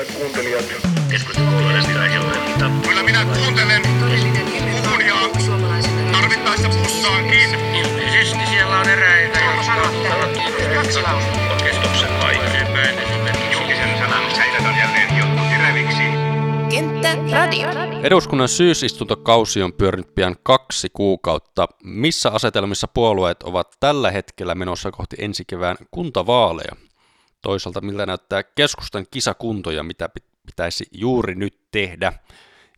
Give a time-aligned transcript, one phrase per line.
[0.00, 0.64] hyvät kuuntelijat.
[2.82, 5.14] Kyllä minä kuuntelen, puhun ja
[6.12, 7.50] tarvittaessa pussaankin.
[7.74, 13.52] Ilmeisesti siellä on eräitä, jotka ovat kiinnostuneet keskuksen vaiheen esimerkiksi.
[13.52, 16.02] Julkisen sanan säilytän jälleen hiottu teräviksi.
[16.70, 17.68] Kenttä Radio.
[18.02, 21.68] Eduskunnan syysistuntokausi on pyörinyt pian kaksi kuukautta.
[21.84, 26.89] Missä asetelmissa puolueet ovat tällä hetkellä menossa kohti ensi kevään kuntavaaleja?
[27.42, 32.12] Toisaalta miltä näyttää keskustan kisakunto ja mitä pit- pitäisi juuri nyt tehdä?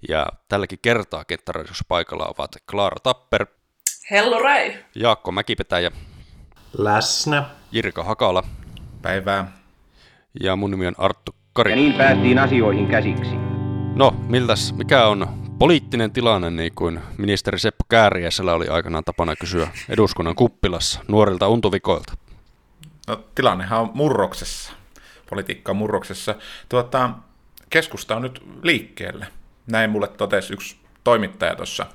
[0.08, 3.46] Ja tälläkin kertaa kenttäradiossa paikalla ovat Klaara Tapper,
[4.10, 4.72] Hello Ray.
[4.94, 5.90] Jaakko Mäkipetäjä,
[6.78, 7.44] Läsnä.
[7.72, 8.42] Jirka Hakala
[9.02, 9.52] Päivää.
[10.40, 11.70] ja mun nimi on Arttu Kari.
[11.70, 13.34] Ja niin päästiin asioihin käsiksi.
[13.94, 19.68] No, miltäs, mikä on poliittinen tilanne, niin kuin ministeri Seppo Kääriäisellä oli aikanaan tapana kysyä
[19.88, 22.12] eduskunnan kuppilassa nuorilta untuvikoilta?
[23.08, 24.72] No, tilannehan on murroksessa.
[25.30, 26.34] Politiikka on murroksessa.
[26.68, 27.10] Tuota,
[27.70, 29.26] keskusta on nyt liikkeelle.
[29.66, 31.86] Näin mulle totesi yksi toimittaja tuossa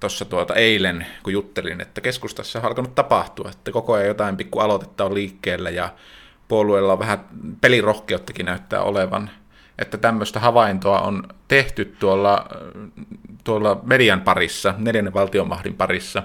[0.00, 4.58] tuossa tuota eilen, kun juttelin, että keskustassa on alkanut tapahtua, että koko ajan jotain pikku
[4.58, 5.88] aloitetta on liikkeellä ja
[6.48, 7.24] puolueella on vähän
[7.60, 9.30] pelirohkeuttakin näyttää olevan,
[9.78, 12.46] että tämmöistä havaintoa on tehty tuolla,
[13.44, 16.22] tuolla median parissa, neljännen valtionmahdin parissa,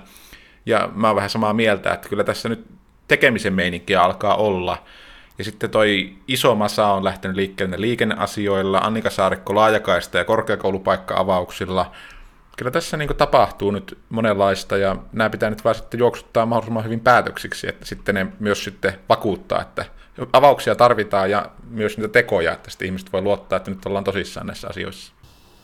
[0.65, 2.78] ja mä oon vähän samaa mieltä, että kyllä tässä nyt
[3.09, 4.77] tekemisen meininkiä alkaa olla,
[5.37, 11.91] ja sitten toi iso masa on lähtenyt liikkeelle liikenneasioilla, Annika Saarikko laajakaista ja korkeakoulupaikka-avauksilla.
[12.57, 16.99] Kyllä tässä niin tapahtuu nyt monenlaista ja nämä pitää nyt vaan sitten juoksuttaa mahdollisimman hyvin
[16.99, 19.85] päätöksiksi, että sitten ne myös sitten vakuuttaa, että
[20.33, 24.47] avauksia tarvitaan ja myös niitä tekoja, että sitten ihmiset voi luottaa, että nyt ollaan tosissaan
[24.47, 25.13] näissä asioissa.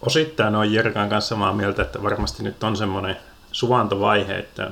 [0.01, 3.17] Osittain on Jerkan kanssa samaa mieltä, että varmasti nyt on semmoinen
[3.51, 4.71] suvantovaihe, että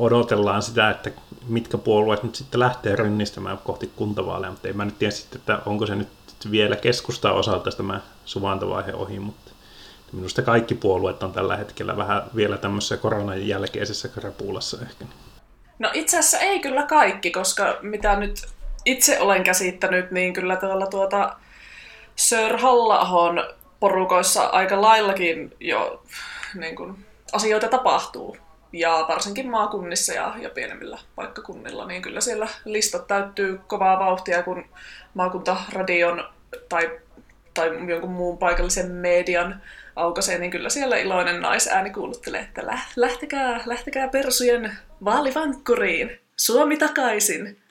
[0.00, 1.10] odotellaan sitä, että
[1.48, 5.58] mitkä puolueet nyt sitten lähtee rynnistämään kohti kuntavaaleja, mutta ei mä nyt tiedä sitten, että
[5.66, 6.08] onko se nyt
[6.50, 9.50] vielä keskustaa osalta tämä suvantovaihe ohi, mutta
[10.12, 15.04] minusta kaikki puolueet on tällä hetkellä vähän vielä tämmöisessä koronan jälkeisessä karapuulassa ehkä.
[15.78, 18.46] No itse asiassa ei kyllä kaikki, koska mitä nyt
[18.84, 21.36] itse olen käsittänyt, niin kyllä tuolla tuota
[22.16, 23.50] Sir halla
[23.80, 26.02] porukoissa aika laillakin jo
[26.54, 28.36] niin kuin, asioita tapahtuu.
[28.72, 34.64] Ja varsinkin maakunnissa ja, ja pienemmillä paikkakunnilla, niin kyllä siellä listat täyttyy kovaa vauhtia, kun
[35.14, 36.28] maakuntaradion
[36.68, 37.00] tai,
[37.54, 39.62] tai jonkun muun paikallisen median
[39.96, 47.62] aukaisee, niin kyllä siellä iloinen naisääni kuuluttelee, että lä- lähtekää, lähtekää persujen vaalivankkuriin, Suomi takaisin.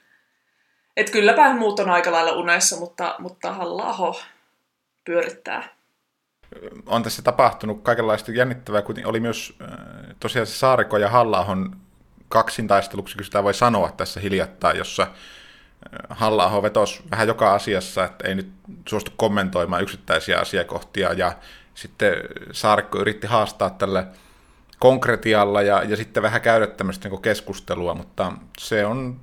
[0.98, 4.16] Et kylläpä muut on aika lailla unessa, mutta, mutta halla
[5.06, 5.79] pyörittää.
[6.86, 9.58] On tässä tapahtunut kaikenlaista jännittävää, kuten oli myös
[10.20, 11.46] tosiaan se Saariko ja halla
[12.30, 15.08] kaksintaisteluksi, kun sitä voi sanoa tässä hiljattain, jossa
[16.10, 18.52] halla vetosi vähän joka asiassa, että ei nyt
[18.88, 21.34] suostu kommentoimaan yksittäisiä asiakohtia, ja
[21.74, 22.14] sitten
[22.52, 24.08] Saarikko yritti haastaa tälle
[24.80, 29.20] konkretialla ja, ja sitten vähän käydä tämmöistä niin keskustelua, mutta se on,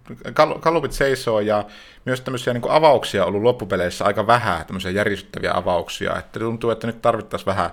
[0.61, 1.65] kalupit seisoo ja
[2.05, 6.87] myös tämmöisiä niin avauksia on ollut loppupeleissä aika vähän, tämmöisiä järisyttäviä avauksia, että tuntuu, että
[6.87, 7.71] nyt tarvittaisiin vähän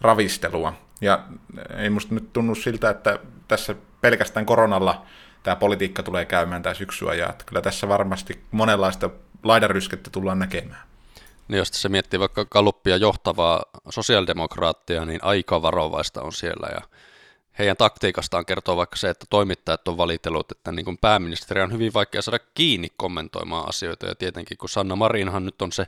[0.00, 0.72] ravistelua.
[1.00, 1.24] Ja
[1.76, 3.18] ei musta nyt tunnu siltä, että
[3.48, 5.06] tässä pelkästään koronalla
[5.42, 9.10] tämä politiikka tulee käymään tämä syksyä, ja että kyllä tässä varmasti monenlaista
[9.42, 10.82] laidaryskettä tullaan näkemään.
[11.48, 16.80] Niin jos tässä miettii vaikka Kaluppia johtavaa sosiaalidemokraattia, niin aika varovaista on siellä ja
[17.58, 21.94] heidän taktiikastaan kertoo vaikka se, että toimittajat on valitellut, että niin kuin pääministeri on hyvin
[21.94, 24.06] vaikea saada kiinni kommentoimaan asioita.
[24.06, 25.86] Ja tietenkin kun Sanna Marinhan nyt on se,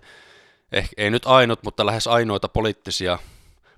[0.72, 3.18] ehkä ei nyt ainut, mutta lähes ainoita poliittisia,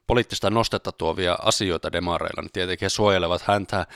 [0.06, 3.86] poliittista nostetta tuovia asioita demareilla, niin tietenkin he suojelevat häntä,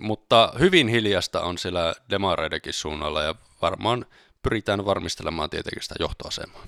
[0.00, 4.06] mutta hyvin hiljasta on siellä demareidenkin suunnalla ja varmaan
[4.42, 6.62] pyritään varmistelemaan tietenkin sitä johtoasemaa.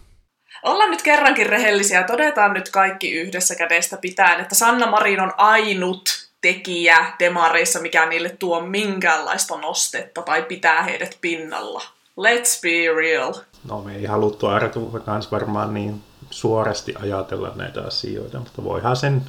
[0.63, 2.03] Ollaan nyt kerrankin rehellisiä.
[2.03, 8.29] Todetaan nyt kaikki yhdessä kädestä pitäen, että Sanna Marin on ainut tekijä demareissa, mikä niille
[8.29, 11.83] tuo minkäänlaista nostetta tai pitää heidät pinnalla.
[12.21, 13.35] Let's be real.
[13.69, 19.23] No me ei haluttu Artuva kanssa varmaan niin suorasti ajatella näitä asioita, mutta voihan sen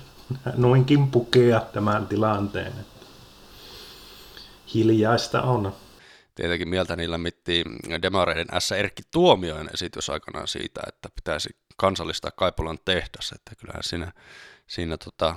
[0.56, 2.74] noinkin pukea tämän tilanteen.
[4.74, 5.74] Hiljaista on.
[6.36, 7.64] Tietenkin mieltä niillä mitti
[8.02, 8.72] demareiden S.
[8.72, 14.12] Erkki Tuomioen esitys aikanaan siitä, että pitäisi kansallistaa Kaipolan tehdas, että kyllähän siinä,
[14.68, 15.36] siinä tota,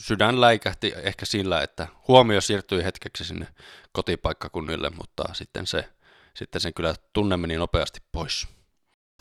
[0.00, 3.46] sydän läikähti ehkä sillä, että huomio siirtyi hetkeksi sinne
[3.92, 5.88] kotipaikkakunnille, mutta sitten, se,
[6.34, 8.48] sitten sen kyllä tunne meni nopeasti pois.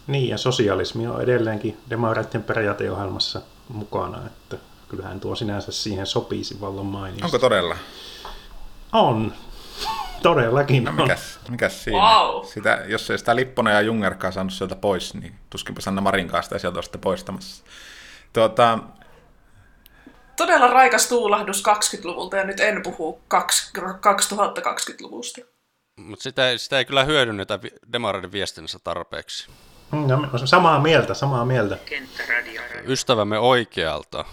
[0.07, 4.57] Niin, ja sosialismi on edelleenkin demareiden periaateohjelmassa mukana, että
[4.89, 7.25] kyllähän tuo sinänsä siihen sopisi vallan mainiosti.
[7.25, 7.77] Onko todella?
[8.91, 9.33] On.
[10.23, 10.95] Todellakin No on.
[10.95, 11.99] mikäs, mikäs siinä?
[11.99, 12.45] Wow.
[12.45, 16.59] Sitä, jos ei sitä Lipponen ja Jungerkaa saanut sieltä pois, niin tuskinpa Sanna Marinkaa sitä
[16.59, 17.63] sieltä on sitten poistamassa.
[18.33, 18.79] Tuota,
[20.39, 25.41] Todella raikas tuulahdus 20-luvulta ja nyt en puhu kaksi- 2020-luvusta.
[25.95, 27.59] Mutta sitä, ei- sitä ei kyllä hyödynnetä
[27.93, 29.47] demareiden viestinnässä tarpeeksi.
[29.91, 31.77] No, samaa mieltä, samaa mieltä.
[31.85, 32.61] Kenttäradio.
[32.87, 34.25] Ystävämme oikealta,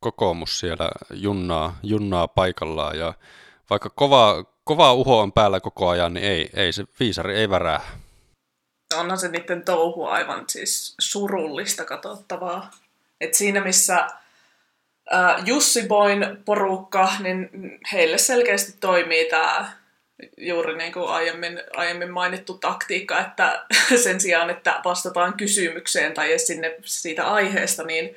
[0.00, 3.14] kokoomus siellä junnaa, junnaa paikallaan ja
[3.70, 7.80] vaikka kova, kova uho on päällä koko ajan, niin ei, ei se viisari ei värää.
[8.94, 12.70] onhan se niiden touhu aivan siis surullista katsottavaa.
[13.20, 14.08] Et siinä missä
[15.46, 17.50] Jussi Boin porukka, niin
[17.92, 19.72] heille selkeästi toimii tämä
[20.36, 23.64] juuri niin kuin aiemmin, aiemmin mainittu taktiikka, että
[24.04, 28.16] sen sijaan, että vastataan kysymykseen tai sinne siitä aiheesta, niin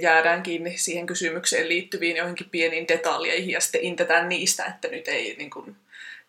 [0.00, 5.34] jäädään kiinni siihen kysymykseen liittyviin joihinkin pieniin detaljeihin ja sitten intetään niistä, että nyt ei
[5.38, 5.76] niin kuin,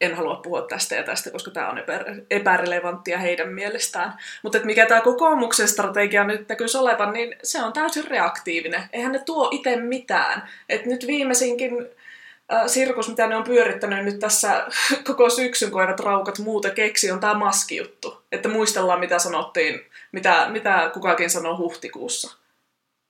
[0.01, 4.13] en halua puhua tästä ja tästä, koska tämä on epä, epärelevanttia heidän mielestään.
[4.43, 8.83] Mutta mikä tämä kokoomuksen strategia nyt näkyisi olevan, niin se on täysin reaktiivinen.
[8.93, 10.49] Eihän ne tuo itse mitään.
[10.69, 11.85] Et nyt viimeisinkin
[12.53, 14.67] äh, sirkus, mitä ne on pyörittänyt nyt tässä
[15.07, 18.21] koko syksyn, kun eivät raukat muuta keksi, on tämä maskijuttu.
[18.31, 22.37] Että muistellaan, mitä sanottiin, mitä, mitä kukakin sanoi huhtikuussa.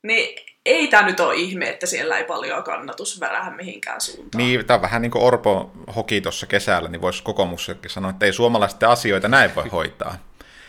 [0.07, 4.37] Niin ei tämä nyt ole ihme, että siellä ei paljon kannatus värähä mihinkään suuntaan.
[4.37, 8.25] niin, tämä on vähän niin kuin Orpo hoki tuossa kesällä, niin voisi kokoomuskin sanoa, että
[8.25, 10.17] ei suomalaisten asioita näin voi hoitaa.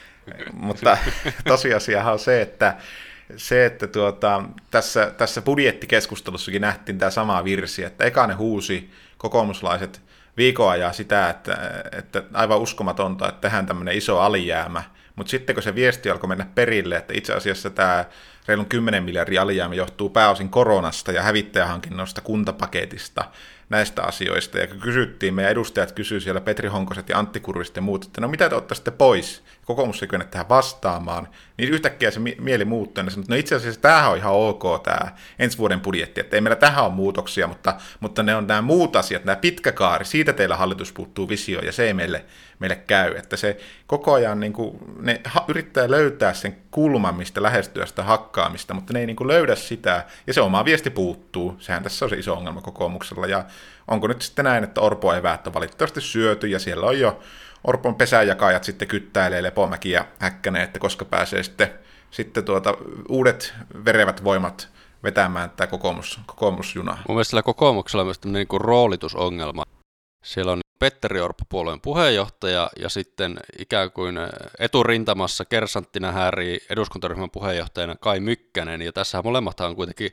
[0.53, 0.99] Mutta
[1.45, 2.77] tosiasiahan on se, että,
[3.37, 10.01] se, että tuota, tässä, tässä budjettikeskustelussakin nähtiin tämä sama virsi, että eka ne huusi kokoomuslaiset
[10.37, 11.59] viikon ajaa sitä, että,
[11.99, 14.83] että aivan uskomatonta, että tehdään tämmöinen iso alijäämä,
[15.17, 18.05] mutta sitten kun se viesti alkoi mennä perille, että itse asiassa tämä
[18.49, 23.25] reilun 10 miljardin alijäämä johtuu pääosin koronasta ja hävittäjähankinnoista, kuntapaketista,
[23.69, 24.59] näistä asioista.
[24.59, 28.21] Ja kun kysyttiin, meidän edustajat kysyivät siellä Petri Honkoset ja Antti Kurviset ja muut, että
[28.21, 29.43] no mitä te ottaisitte pois?
[29.69, 31.29] Kokoomus ei tähän vastaamaan.
[31.57, 34.33] Niin yhtäkkiä se mi- mieli muuttui ja sanoi, että no itse asiassa tämähän on ihan
[34.33, 38.47] ok tämä ensi vuoden budjetti, että ei meillä tähän ole muutoksia, mutta, mutta ne on
[38.47, 42.25] nämä muut asiat, nämä pitkä kaari, siitä teillä hallitus puuttuu visio ja se ei meille,
[42.59, 43.15] meille käy.
[43.17, 48.03] Että se koko ajan niin kuin, ne ha- yrittää löytää sen kulman, mistä lähestyä sitä
[48.03, 51.57] hakkaamista, mutta ne ei niin kuin löydä sitä, ja se oma viesti puuttuu.
[51.59, 53.45] Sehän tässä on se iso ongelma kokoomuksella, ja
[53.89, 57.21] onko nyt sitten näin, että Orpo eväät on valitettavasti syöty, ja siellä on jo
[57.69, 61.71] Orpon pesänjakajat sitten kyttäilee Lepomäki ja Häkkänen, että koska pääsee sitten,
[62.11, 62.75] sitten tuota,
[63.09, 63.55] uudet
[63.85, 64.69] verevät voimat
[65.03, 66.99] vetämään tämä kokoomus, kokoomusjuna.
[67.09, 69.63] Mun mielestä sillä kokoomuksella on myös tämmöinen niin roolitusongelma.
[70.25, 74.19] Siellä on Petteri Orpo puolueen puheenjohtaja ja sitten ikään kuin
[74.59, 78.83] eturintamassa kersanttina häärii eduskuntaryhmän puheenjohtajana Kai Mykkänen.
[78.83, 80.11] Ja tässä molemmathan on kuitenkin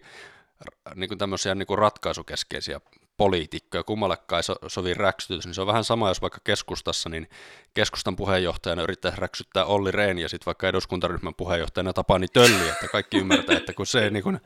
[0.95, 2.81] niin kuin tämmöisiä niin kuin ratkaisukeskeisiä
[3.17, 7.29] poliitikkoja, kummallekaan ei so, sovi räksytys, niin se on vähän sama, jos vaikka keskustassa, niin
[7.73, 13.17] keskustan puheenjohtajana yrittäisi räksyttää Olli Rehn ja sitten vaikka eduskuntaryhmän puheenjohtajana Tapani Tölli, että kaikki
[13.17, 14.39] ymmärtää, että kun se niin kuin,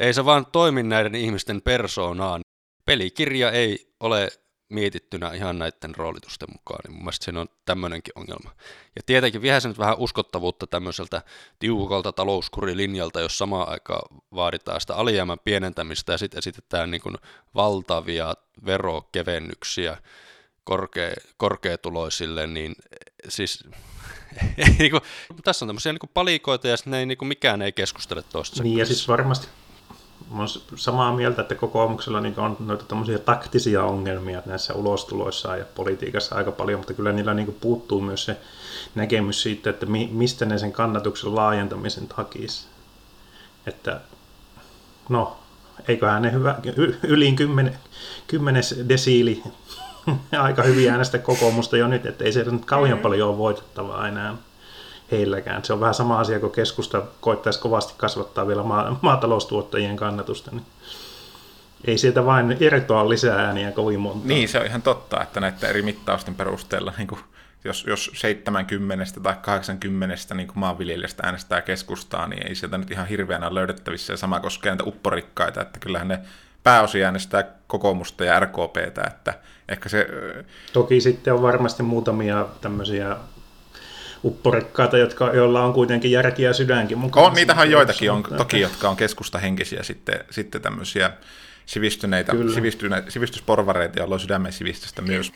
[0.00, 2.40] ei se vaan toimi näiden ihmisten persoonaan.
[2.84, 4.28] Pelikirja ei ole
[4.68, 8.50] mietittynä ihan näiden roolitusten mukaan, niin mun mielestä siinä on tämmöinenkin ongelma.
[8.96, 11.22] Ja tietenkin vie se nyt vähän uskottavuutta tämmöiseltä
[11.58, 17.16] tiukalta talouskurilinjalta, jos samaan aikaan vaaditaan sitä alijäämän pienentämistä ja sitten esitetään niin kuin
[17.54, 18.34] valtavia
[18.66, 19.96] verokevennyksiä
[20.64, 22.74] korkea, korkeatuloisille, niin
[23.28, 23.64] siis
[24.78, 25.02] niin kuin,
[25.44, 28.78] tässä on tämmöisiä niin palikoita ja sitten ei, niin kuin mikään ei keskustele toistensa Niin
[28.78, 29.48] ja siis varmasti
[30.30, 35.64] mä oon samaa mieltä, että kokoomuksella niin on noita tämmöisiä taktisia ongelmia näissä ulostuloissa ja
[35.74, 38.36] politiikassa aika paljon, mutta kyllä niillä niin puuttuu myös se
[38.94, 42.66] näkemys siitä, että mi- mistä ne sen kannatuksen laajentamisen hakisi.
[43.66, 44.00] Että
[45.08, 45.36] no,
[45.88, 46.56] eiköhän ne hyvä,
[47.02, 47.78] yli 10,
[48.26, 49.42] 10 desiili
[50.38, 54.34] aika hyvin äänestä kokoomusta jo nyt, että ei se nyt kauhean paljon ole voitettavaa enää
[55.10, 55.64] heilläkään.
[55.64, 60.66] Se on vähän sama asia, kun keskusta koittaisi kovasti kasvattaa vielä maa- maataloustuottajien kannatusta, niin
[61.84, 64.28] ei sieltä vain irtoa lisää ääniä kovin monta.
[64.28, 67.20] Niin, se on ihan totta, että näiden eri mittausten perusteella, niin kuin,
[67.64, 73.06] jos, jos 70 tai 80 niin kuin maanviljelijästä äänestää keskustaa, niin ei sieltä nyt ihan
[73.06, 74.12] hirveänä löydettävissä.
[74.12, 76.18] Ja sama koskee näitä upporikkaita, että kyllähän ne
[76.62, 79.34] pääosin äänestää kokoomusta ja RKPtä, että
[79.68, 80.06] ehkä se...
[80.72, 83.16] Toki sitten on varmasti muutamia tämmöisiä
[84.26, 87.26] upporikkaita, jotka, joilla on kuitenkin järkiä sydänkin mukana.
[87.26, 91.10] On, niitähän joitakin on toki, jotka on keskustahenkisiä sitten, sitten tämmöisiä
[91.66, 92.54] sivistyneitä, Kyllä.
[92.54, 95.32] sivistyneitä, sivistysporvareita, joilla on sydämen sivistystä myös.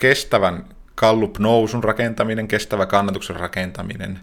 [0.00, 4.20] Kestävän kallup nousun rakentaminen, kestävä kannatuksen rakentaminen,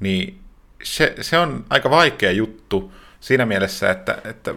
[0.00, 0.38] niin
[0.82, 4.54] se, se on aika vaikea juttu siinä mielessä, että, että,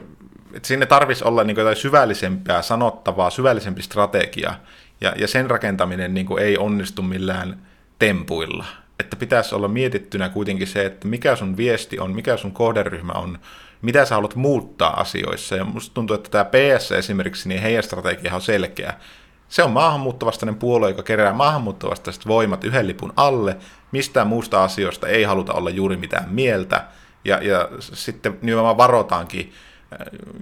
[0.53, 4.53] että sinne tarvitsisi olla niin jotain syvällisempää sanottavaa, syvällisempi strategia.
[5.01, 7.66] Ja, ja sen rakentaminen niin ei onnistu millään
[7.99, 8.65] tempuilla.
[8.99, 13.39] Että pitäisi olla mietittynä kuitenkin se, että mikä sun viesti on, mikä sun kohderyhmä on,
[13.81, 15.55] mitä sä haluat muuttaa asioissa.
[15.55, 18.93] Ja musta tuntuu, että tämä PS esimerkiksi, niin heidän strategia on selkeä.
[19.49, 23.57] Se on maahanmuuttovastainen puolue, joka kerää maahanmuuttovastaiset voimat yhden lipun alle.
[23.91, 26.85] Mistään muusta asioista ei haluta olla juuri mitään mieltä.
[27.25, 29.53] Ja, ja sitten nimenomaan varotaankin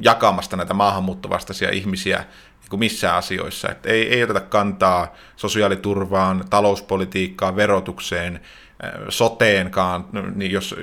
[0.02, 3.70] jakamasta näitä maahanmuuttovastaisia ihmisiä niin kuin missään asioissa.
[3.70, 8.36] Että ei, ei oteta kantaa sosiaaliturvaan, talouspolitiikkaan, verotukseen,
[8.84, 10.76] äh, soteenkaan, niin jos,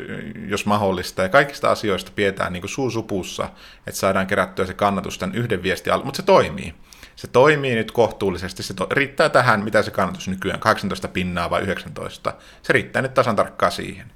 [0.48, 1.22] jos mahdollista.
[1.22, 3.48] Ja kaikista asioista pidetään niin kuin suusupussa,
[3.86, 6.04] että saadaan kerättyä se kannatus tämän yhden viestin alle.
[6.04, 6.74] Mutta se toimii.
[7.16, 8.62] Se toimii nyt kohtuullisesti.
[8.62, 12.34] Se to- riittää tähän, mitä se kannatus nykyään, 18 pinnaa vai 19.
[12.62, 14.10] Se riittää nyt tasan tarkkaan siihen.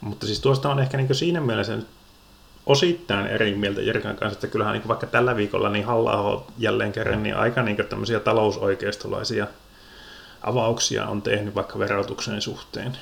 [0.00, 1.86] Mutta siis tuosta on ehkä niin siinä mielessä nyt
[2.66, 7.22] osittain eri mieltä Jerkan kanssa, että kyllähän niin vaikka tällä viikolla niin halla jälleen kerran
[7.22, 9.46] niin aika niin tämmöisiä talousoikeistolaisia
[10.42, 12.96] avauksia on tehnyt vaikka verotuksen suhteen.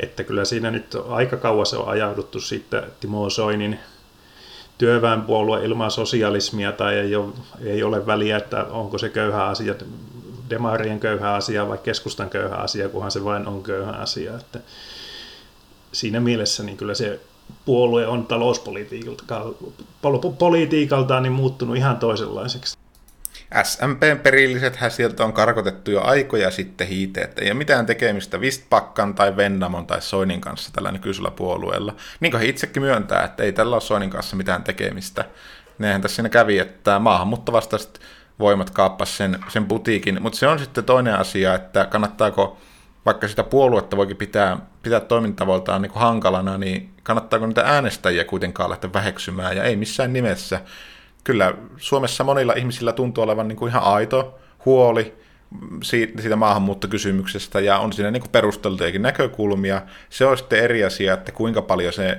[0.00, 3.78] Että kyllä siinä nyt aika kauas on ajauduttu sitten Timo Soinin
[4.78, 7.32] työväenpuolue ilman sosialismia tai ei ole,
[7.64, 9.74] ei ole väliä, että onko se köyhä asia,
[10.50, 14.36] demarien köyhä asia vai keskustan köyhä asia, kunhan se vain on köyhä asia.
[14.36, 14.60] Että
[15.92, 17.20] siinä mielessä niin kyllä se
[17.64, 18.26] puolue on
[20.02, 22.76] talouspolitiikaltaan niin muuttunut ihan toisenlaiseksi.
[23.62, 27.38] SMPn perillisethän sieltä on karkotettu jo aikoja sitten hiiteet.
[27.38, 31.94] Ei ole mitään tekemistä Vistpakkan tai Vennamon tai Soinin kanssa tällä nykyisellä puolueella.
[32.20, 35.24] Niin kuin he itsekin myöntää, että ei tällä ole Soinin kanssa mitään tekemistä.
[35.78, 38.00] Nehän tässä siinä kävi, että maahanmuuttovastaiset
[38.38, 40.22] voimat kaappas sen, sen butiikin.
[40.22, 42.58] Mutta se on sitten toinen asia, että kannattaako,
[43.06, 48.92] vaikka sitä puoluetta voikin pitää, pitää toimintatavoiltaan niin hankalana, niin kannattaako niitä äänestäjiä kuitenkaan lähteä
[48.92, 50.60] väheksymään, ja ei missään nimessä
[51.24, 55.14] kyllä Suomessa monilla ihmisillä tuntuu olevan niin kuin ihan aito huoli
[55.82, 59.82] siitä, maahanmuuttokysymyksestä ja on siinä niin perusteltujakin näkökulmia.
[60.10, 62.18] Se on sitten eri asia, että kuinka paljon se,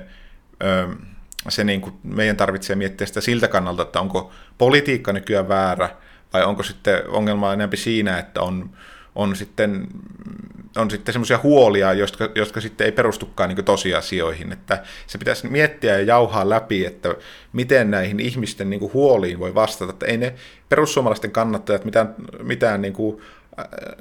[1.48, 5.88] se niin kuin meidän tarvitsee miettiä sitä siltä kannalta, että onko politiikka nykyään väärä
[6.32, 8.70] vai onko sitten ongelma enemmän siinä, että on,
[9.16, 9.88] on sitten
[10.76, 14.52] on sitten semmoisia huolia, jotka, jotka sitten ei perustukaan niin tosiasioihin.
[14.52, 17.14] Että se pitäisi miettiä ja jauhaa läpi, että
[17.52, 19.92] miten näihin ihmisten niin huoliin voi vastata.
[19.92, 20.34] Että ei ne
[20.68, 23.20] perussuomalaisten kannattajat mitään, mitään niin kuin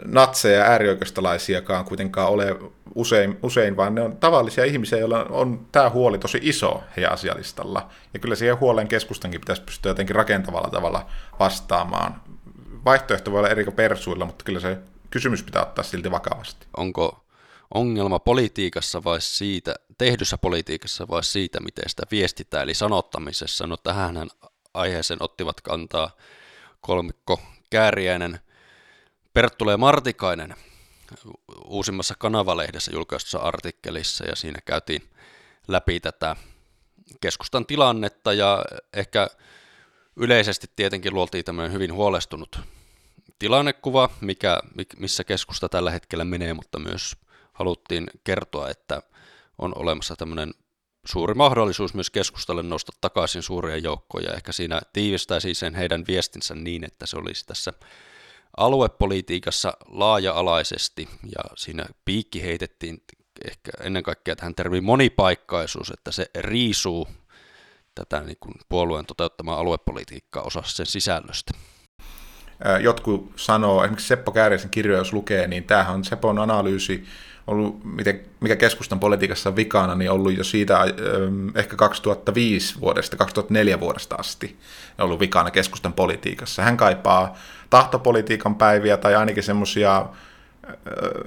[0.06, 2.56] natseja ja äärioikeistolaisiakaan kuitenkaan ole
[2.96, 7.90] usein, usein, vaan ne on tavallisia ihmisiä, joilla on tämä huoli tosi iso heidän asialistalla.
[8.14, 11.06] Ja kyllä siihen huoleen keskustankin pitäisi pystyä jotenkin rakentavalla tavalla
[11.40, 12.22] vastaamaan.
[12.86, 14.78] Vaihtoehto voi olla eri persuilla, mutta kyllä se
[15.10, 16.68] kysymys pitää ottaa silti vakavasti.
[16.78, 17.26] Onko
[17.74, 23.68] ongelma politiikassa vai siitä, tehdyssä politiikassa vai siitä, miten sitä viestitään, eli sanottamisessa.
[23.68, 24.28] No tähän
[24.74, 26.12] aiheeseen ottivat kantaa
[26.82, 28.40] kolmikko Kääriäinen,
[29.34, 30.56] Perttule Martikainen
[31.66, 35.10] uusimmassa kanavalehdessä julkaistussa artikkelissa, ja siinä käytiin
[35.68, 36.36] läpi tätä
[37.22, 39.28] keskustan tilannetta, ja ehkä
[40.16, 42.60] yleisesti tietenkin luoltiin tämmöinen hyvin huolestunut
[43.40, 44.60] tilannekuva, mikä,
[44.98, 47.16] missä keskusta tällä hetkellä menee, mutta myös
[47.54, 49.02] haluttiin kertoa, että
[49.58, 50.54] on olemassa tämmöinen
[51.06, 54.34] suuri mahdollisuus myös keskustalle nousta takaisin suuria joukkoja.
[54.34, 57.74] Ehkä siinä tiivistäisi sen heidän viestinsä niin, että se olisi tässä
[58.58, 63.04] aluepolitiikassa laaja-alaisesti ja siinä piikki heitettiin
[63.48, 67.08] ehkä ennen kaikkea tähän termiin monipaikkaisuus, että se riisuu
[67.96, 71.52] tätä niin kuin puolueen toteuttamaa aluepolitiikkaa osassa sen sisällöstä
[72.82, 77.04] jotkut sanoo, esimerkiksi Seppo Kääriäisen kirjoja, jos lukee, niin tämähän on Sepon analyysi,
[77.48, 80.80] ollut, miten, mikä keskustan politiikassa on vikana, niin ollut jo siitä
[81.56, 84.58] ehkä 2005 vuodesta, 2004 vuodesta asti
[84.98, 86.64] ollut vikana keskustan politiikassa.
[86.64, 87.38] Hän kaipaa
[87.70, 90.06] tahtopolitiikan päiviä tai ainakin semmoisia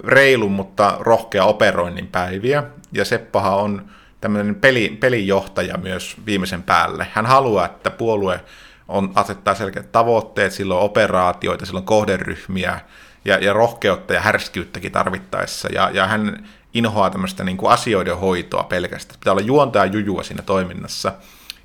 [0.05, 2.65] reilun, mutta rohkea operoinnin päiviä.
[2.93, 3.85] Ja Seppahan on
[4.21, 7.07] tämmöinen peli, pelijohtaja myös viimeisen päälle.
[7.13, 8.41] Hän haluaa, että puolue
[8.89, 12.81] on asettaa selkeät tavoitteet, silloin operaatioita, silloin kohderyhmiä
[13.25, 15.69] ja, ja rohkeutta ja härskiyttäkin tarvittaessa.
[15.73, 19.21] Ja, ja hän inhoaa tämmöistä niin kuin asioiden hoitoa pelkästään.
[19.21, 21.13] Pitää olla juontaa jujua siinä toiminnassa.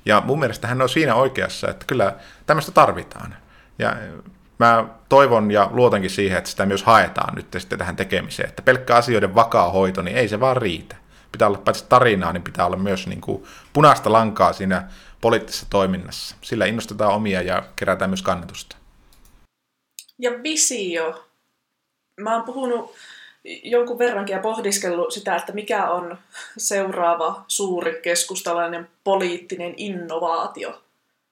[0.06, 2.14] Ja mun mielestä hän on siinä oikeassa, että kyllä
[2.46, 3.36] tämmöistä tarvitaan.
[3.78, 3.96] Ja
[4.58, 8.48] mä toivon ja luotankin siihen, että sitä myös haetaan nyt sitten tähän tekemiseen.
[8.48, 10.96] Että pelkkä asioiden vakaa hoito, niin ei se vaan riitä.
[11.32, 14.88] Pitää olla paitsi tarinaa, niin pitää olla myös niin kuin punaista lankaa siinä
[15.24, 16.36] poliittisessa toiminnassa.
[16.42, 18.76] Sillä innostetaan omia ja kerätään myös kannatusta.
[20.18, 21.24] Ja visio.
[22.20, 22.94] Mä oon puhunut
[23.62, 26.18] jonkun verrankin ja pohdiskellut sitä, että mikä on
[26.56, 30.82] seuraava suuri keskustalainen poliittinen innovaatio.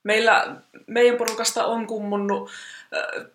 [0.05, 0.57] meillä,
[0.87, 2.51] meidän porukasta on kummunnut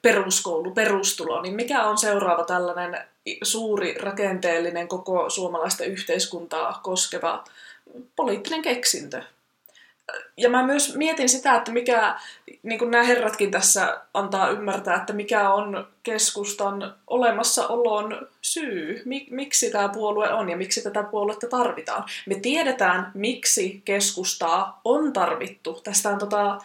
[0.01, 2.99] peruskoulu, perustulo, niin mikä on seuraava tällainen
[3.43, 7.43] suuri rakenteellinen koko suomalaista yhteiskuntaa koskeva
[8.15, 9.23] poliittinen keksintö?
[10.37, 12.19] Ja mä myös mietin sitä, että mikä,
[12.63, 19.71] niin kuin nämä herratkin tässä antaa ymmärtää, että mikä on keskustan olemassaolon syy, Mik, miksi
[19.71, 22.03] tämä puolue on ja miksi tätä puoluetta tarvitaan.
[22.25, 25.81] Me tiedetään, miksi keskustaa on tarvittu.
[25.83, 26.59] Tästä on tota,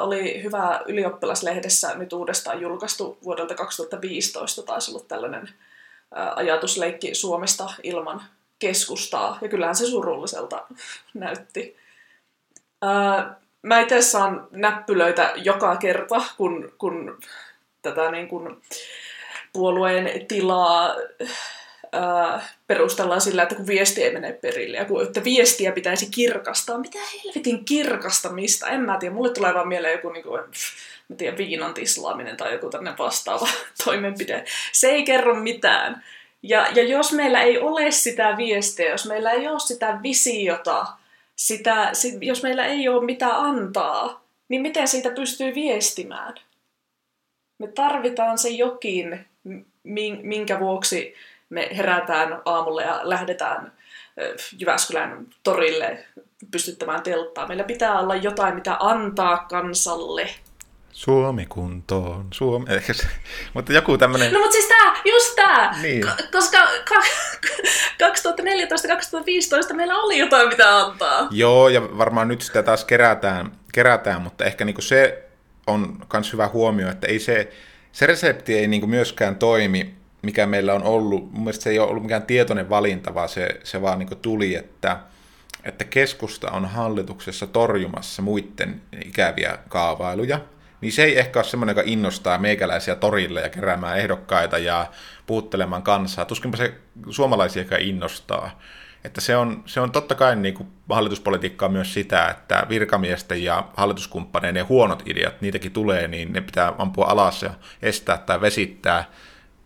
[0.00, 5.48] oli hyvä ylioppilaslehdessä nyt uudestaan julkaistu vuodelta 2015 taisi ollut tällainen
[6.36, 8.22] ajatusleikki Suomesta ilman
[8.58, 10.66] keskustaa, ja kyllähän se surulliselta
[11.14, 11.76] näytti.
[13.62, 17.18] Mä itse saan näppylöitä joka kerta, kun, kun
[17.82, 18.62] tätä niin kun
[19.52, 20.94] puolueen tilaa
[21.92, 26.78] ää, perustellaan sillä, että kun viesti ei mene perille ja kun, että viestiä pitäisi kirkastaa.
[26.78, 28.68] Mitä helvetin kirkastamista?
[28.68, 29.14] En mä tiedä.
[29.14, 30.42] Mulle tulee vaan mieleen joku niin kuin,
[31.08, 33.48] mä tiedän, viinan tislaaminen tai joku tämmöinen vastaava
[33.84, 34.44] toimenpide.
[34.72, 36.04] Se ei kerro mitään.
[36.42, 40.86] Ja, ja jos meillä ei ole sitä viestiä, jos meillä ei ole sitä visiota,
[41.38, 46.34] sitä, sit, jos meillä ei ole mitä antaa, niin miten siitä pystyy viestimään?
[47.58, 49.26] Me tarvitaan se jokin,
[49.84, 51.14] min- minkä vuoksi
[51.50, 53.72] me herätään aamulla ja lähdetään
[54.58, 56.04] Jyväskylän torille
[56.50, 57.48] pystyttämään telttaa.
[57.48, 60.28] Meillä pitää olla jotain, mitä antaa kansalle.
[60.92, 62.66] Suomi kuntoon, Suomi...
[62.74, 63.06] Ehkä se,
[63.54, 64.32] mutta joku tämmöinen...
[64.32, 66.04] No mutta siis tää, just tää, Niin.
[66.04, 67.08] Ko- koska ka-
[69.70, 71.28] 2014-2015 meillä oli jotain mitä antaa.
[71.30, 75.24] Joo, ja varmaan nyt sitä taas kerätään, kerätään mutta ehkä niinku se
[75.66, 77.52] on myös hyvä huomio, että ei se,
[77.92, 81.32] se resepti ei niinku myöskään toimi, mikä meillä on ollut.
[81.32, 84.54] Mun mielestä se ei ole ollut mikään tietoinen valinta, vaan se, se vaan niinku tuli,
[84.54, 84.96] että,
[85.64, 90.40] että keskusta on hallituksessa torjumassa muiden ikäviä kaavailuja.
[90.80, 94.86] Niin se ei ehkä ole semmoinen, joka innostaa meikäläisiä torille ja keräämään ehdokkaita ja
[95.26, 96.24] puuttelemaan kansaa.
[96.24, 96.74] Tuskinpa se
[97.10, 98.60] suomalaisiakaan innostaa.
[99.04, 103.68] Että se on, se on totta kai niin kuin hallituspolitiikkaa myös sitä, että virkamiesten ja
[103.76, 107.50] hallituskumppaneiden huonot ideat, niitäkin tulee, niin ne pitää ampua alas ja
[107.82, 109.04] estää tai vesittää.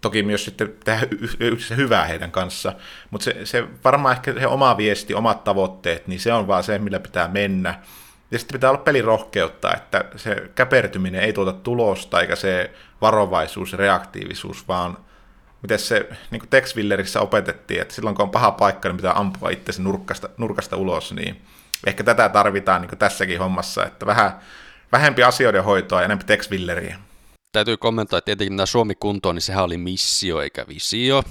[0.01, 1.07] Toki myös sitten tehdä
[1.41, 2.73] yhdessä hyvää heidän kanssa,
[3.11, 6.79] mutta se, se varmaan ehkä se oma viesti, omat tavoitteet, niin se on vaan se,
[6.79, 7.75] millä pitää mennä.
[8.33, 13.79] Ja sitten pitää olla pelirohkeutta, että se käpertyminen ei tuota tulosta, eikä se varovaisuus ja
[13.79, 14.99] reaktiivisuus, vaan
[15.63, 19.51] miten se niin Tex Willerissä opetettiin, että silloin kun on paha paikka, niin pitää ampua
[19.51, 21.43] itse nurkasta, nurkasta ulos, niin
[21.87, 24.33] ehkä tätä tarvitaan niin tässäkin hommassa, että vähän
[24.93, 26.49] vähempi asioiden hoitoa ja enemmän Tex.
[27.53, 31.23] Täytyy kommentoida, että tietenkin tämä Suomi kuntoon, niin sehän oli missio eikä visio.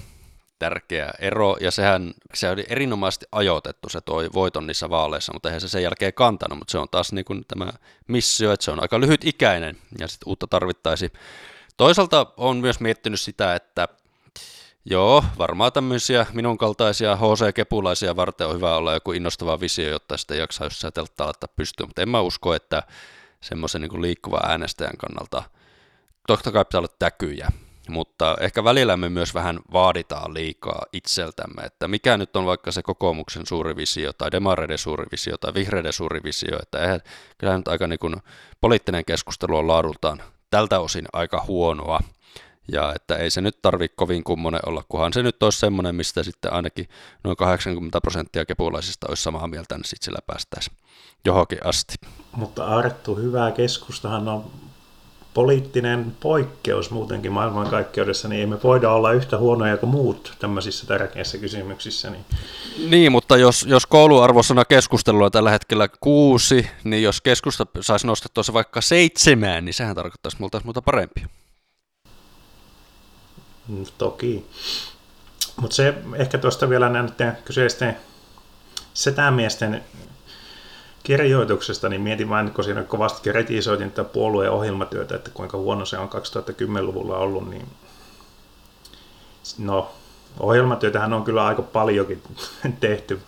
[0.62, 5.62] Tärkeä ero, ja sehän se oli erinomaisesti ajoitettu, se toi voiton niissä vaaleissa, mutta eihän
[5.62, 7.72] se sen jälkeen kantanut, mutta se on taas niin kuin tämä
[8.08, 11.14] missio, että se on aika lyhyt ikäinen, ja sitten uutta tarvittaisi.
[11.78, 13.88] Toisaalta on myös miettinyt sitä, että
[14.86, 20.38] Joo, varmaan tämmöisiä minun kaltaisia HC-kepulaisia varten on hyvä olla joku innostava visio, jotta sitten
[20.38, 22.84] jaksaa jossain telttaa laittaa pystyyn, mutta en mä usko, että
[23.42, 25.44] semmoisen niin liikkuvan äänestäjän kannalta,
[26.28, 27.52] totta kai pitää olla täkyjä,
[27.90, 32.82] mutta ehkä välillä me myös vähän vaaditaan liikaa itseltämme, että mikä nyt on vaikka se
[32.82, 37.02] kokoomuksen suuri visio, tai demareiden suuri visio, tai vihreiden suuri visio, että eihän,
[37.38, 38.16] kyllä nyt aika niin kuin,
[38.62, 42.00] poliittinen keskustelu on laadultaan tältä osin aika huonoa,
[42.72, 46.24] ja että ei se nyt tarvitse kovin kummonen olla, kunhan se nyt olisi semmoinen, mistä
[46.24, 46.90] sitten ainakin
[47.24, 50.78] noin 80 prosenttia kepulaisista olisi samaa mieltä, niin sitten sillä päästäisiin
[51.26, 51.96] johonkin asti.
[52.32, 54.52] Mutta Arttu, hyvää keskustahan on
[55.34, 61.38] poliittinen poikkeus muutenkin maailmankaikkeudessa, niin ei me voida olla yhtä huonoja kuin muut tämmöisissä tärkeissä
[61.38, 62.10] kysymyksissä.
[62.10, 62.26] Niin
[62.90, 68.44] Niin, mutta jos, jos kouluarvosana keskustelua on tällä hetkellä kuusi, niin jos keskusta saisi nostettua
[68.44, 71.28] se vaikka seitsemään, niin sehän tarkoittaisi multa muuta parempia.
[73.68, 74.46] Mm, Toki.
[75.62, 77.98] Mutta se ehkä tuosta vielä näiden kyseisten
[78.94, 79.84] setämiesten
[81.04, 85.98] kirjoituksesta, niin mietin vain, kun siinä kovasti kritisoitin tätä puolueen ohjelmatyötä, että kuinka huono se
[85.98, 87.68] on 2010-luvulla ollut, niin
[89.58, 89.92] no,
[90.40, 92.24] ohjelmatyötähän on kyllä aika paljonkin
[92.80, 93.22] tehty,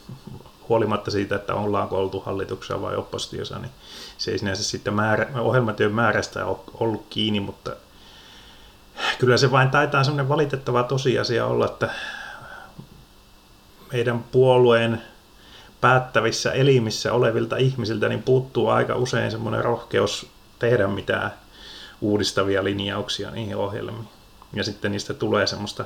[0.69, 3.71] huolimatta siitä, että ollaanko oltu hallituksessa vai oppositiossa, niin
[4.17, 7.75] se ei sinänsä sitten määrä, ohjelmatyön määrästä ole ollut kiinni, mutta
[9.19, 11.89] kyllä se vain taitaa semmoinen valitettava tosiasia olla, että
[13.91, 15.01] meidän puolueen
[15.83, 21.33] päättävissä elimissä olevilta ihmisiltä niin puuttuu aika usein semmoinen rohkeus tehdä mitään
[22.01, 24.07] uudistavia linjauksia niihin ohjelmiin.
[24.53, 25.85] Ja sitten niistä tulee semmoista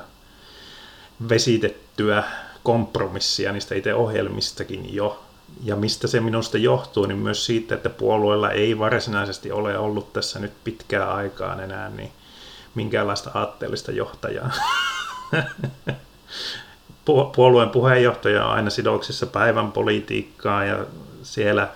[1.28, 2.24] vesitettyä
[2.62, 5.24] kompromissia niistä itse ohjelmistakin jo.
[5.64, 10.38] ja mistä se minusta johtuu, niin myös siitä, että puolueella ei varsinaisesti ole ollut tässä
[10.38, 12.12] nyt pitkää aikaa enää niin
[12.74, 14.52] minkäänlaista aatteellista johtajaa.
[17.36, 20.86] Puolueen puheenjohtaja on aina sidoksissa päivän politiikkaan ja
[21.22, 21.68] siellä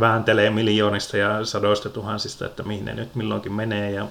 [0.00, 3.90] vääntelee miljoonista ja sadoista tuhansista, että mihin ne nyt milloinkin menee.
[3.90, 4.06] Ja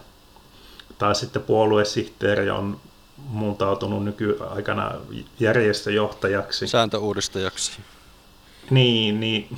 [0.97, 2.79] taas sitten puoluesihteeri on
[3.17, 4.91] muuntautunut nykyaikana
[5.39, 6.67] järjestöjohtajaksi.
[6.67, 7.71] Sääntöuudistajaksi.
[8.69, 9.57] Niin, niin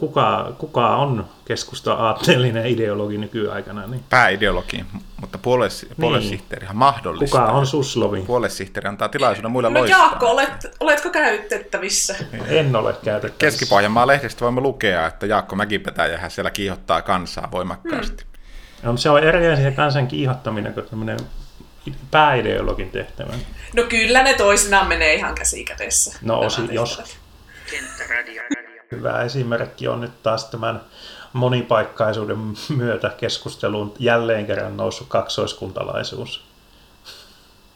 [0.00, 3.86] kuka, kuka on keskusta aatteellinen ideologi nykyaikana?
[3.86, 4.04] Niin?
[4.10, 4.84] Pääideologi,
[5.20, 5.96] mutta puolues, niin.
[6.00, 7.46] puoluesihteerihan mahdollistaa.
[7.46, 8.22] Kuka on Suslovi?
[8.22, 10.00] Puoluesihteeri antaa tilaisuuden muille no, loistaa.
[10.00, 12.14] Jaakko, olet, oletko käytettävissä?
[12.46, 13.38] En ole käytettävissä.
[13.38, 18.24] Keski-Pohjanmaan lehdestä voimme lukea, että Jaakko Mäkipetäjähän siellä kiihottaa kansaa voimakkaasti.
[18.24, 18.90] Hmm.
[18.90, 21.18] No, se on eri asia kansan kiihottaminen kuin tämmöinen
[22.10, 23.32] pääideologin tehtävä.
[23.76, 26.18] No kyllä ne toisinaan menee ihan käsi kädessä.
[26.22, 27.20] No osi, jos.
[28.90, 30.80] Hyvä esimerkki on nyt taas tämän
[31.32, 32.38] monipaikkaisuuden
[32.76, 36.44] myötä keskusteluun jälleen kerran noussut kaksoiskuntalaisuus.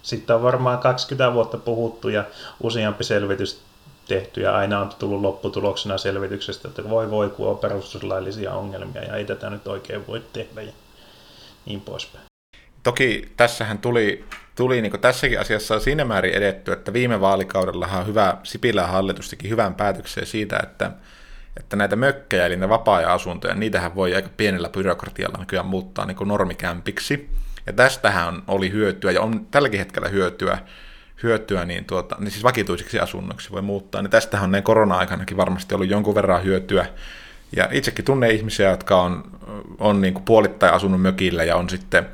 [0.03, 2.25] Sitten on varmaan 20 vuotta puhuttu ja
[2.63, 3.61] useampi selvitys
[4.09, 9.17] tehty ja aina on tullut lopputuloksena selvityksestä, että voi voi kun on perustuslaillisia ongelmia ja
[9.17, 10.73] ei tätä nyt oikein voi tehdä ja
[11.67, 12.24] niin poispäin.
[12.85, 18.89] Toki tässähän tuli, tuli niin tässäkin asiassa siinä määrin edetty, että viime vaalikaudellahan hyvä Sipilän
[18.89, 20.91] hallitus teki hyvän päätöksen siitä, että,
[21.57, 27.31] että näitä mökkejä, eli ne vapaa-asuntoja, niitähän voi aika pienellä byrokratialla nykyään muuttaa niin normikämpiksi.
[27.67, 30.59] Ja tästähän oli hyötyä, ja on tälläkin hetkellä hyötyä,
[31.23, 34.03] hyötyä niin, tuota, niin siis vakituisiksi asunnoksi voi muuttaa.
[34.03, 36.87] Niin tästähän on näin korona-aikanakin varmasti ollut jonkun verran hyötyä.
[37.57, 39.25] Ja itsekin tunne ihmisiä, jotka on,
[39.79, 42.07] on niin kuin puolittain asunut mökillä ja on sitten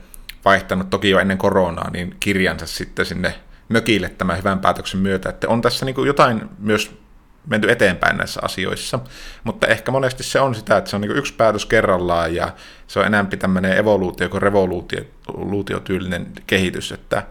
[0.44, 3.34] vaihtanut toki jo ennen koronaa niin kirjansa sitten sinne
[3.68, 7.00] mökille tämän hyvän päätöksen myötä, että on tässä niin kuin jotain myös
[7.46, 8.98] menty eteenpäin näissä asioissa,
[9.44, 12.52] mutta ehkä monesti se on sitä, että se on niin yksi päätös kerrallaan ja
[12.86, 17.22] se on enemmän tämmöinen evoluutio kuin revoluutiotyylinen kehitys, että,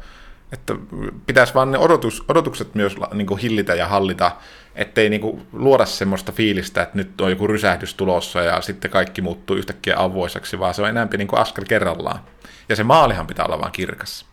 [0.52, 0.76] että
[1.28, 4.32] pitäisi vaan ne odotus, odotukset myös niin kuin hillitä ja hallita,
[4.76, 9.22] ettei niin kuin luoda semmoista fiilistä, että nyt on joku rysähdys tulossa ja sitten kaikki
[9.22, 12.20] muuttuu yhtäkkiä avoiseksi, vaan se on enemmän niin askel kerrallaan.
[12.70, 14.26] Ja se maalihan pitää olla vaan kirkas.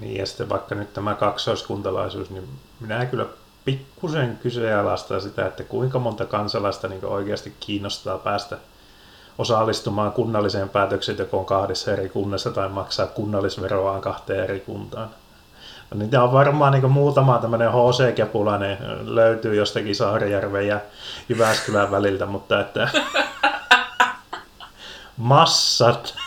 [0.00, 2.48] Niin, ja sitten vaikka nyt tämä kaksoiskuntalaisuus, niin
[2.80, 3.26] minä kyllä
[3.64, 8.58] pikkusen kyseenalaistaa sitä, että kuinka monta kansalaista niin oikeasti kiinnostaa päästä
[9.38, 15.10] osallistumaan kunnalliseen päätöksentekoon kahdessa eri kunnassa tai maksaa kunnallisveroaan kahteen eri kuntaan.
[15.90, 18.78] No, niitä on varmaan niin muutama tämmöinen HC-kepulainen
[19.14, 20.80] löytyy jostakin Saarijärven ja
[21.28, 22.88] Jyväskylän väliltä, mutta että
[25.16, 26.19] massat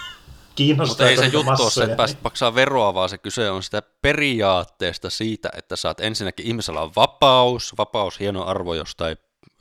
[0.55, 1.07] kiinnostaa.
[1.07, 3.81] Mutta ei se juttu ole se, että pääset maksaa veroa, vaan se kyse on sitä
[4.01, 9.15] periaatteesta siitä, että saat ensinnäkin ihmisellä on vapaus, vapaus hieno arvo, josta ei